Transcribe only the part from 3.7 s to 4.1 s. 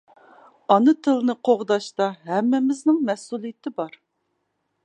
بار.